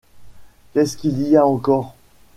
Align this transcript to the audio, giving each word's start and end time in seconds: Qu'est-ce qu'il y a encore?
Qu'est-ce 0.73 0.97
qu'il 0.97 1.21
y 1.27 1.37
a 1.37 1.45
encore? 1.45 1.93